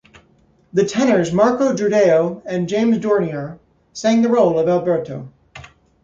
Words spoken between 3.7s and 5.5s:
sang the role of Alberto.